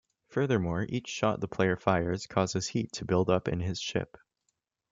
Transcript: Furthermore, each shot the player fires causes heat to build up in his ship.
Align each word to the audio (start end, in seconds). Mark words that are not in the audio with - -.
Furthermore, 0.29 0.87
each 0.89 1.07
shot 1.09 1.41
the 1.41 1.47
player 1.47 1.75
fires 1.77 2.25
causes 2.25 2.69
heat 2.69 2.91
to 2.93 3.05
build 3.05 3.29
up 3.29 3.47
in 3.47 3.59
his 3.59 3.79
ship. 3.79 4.17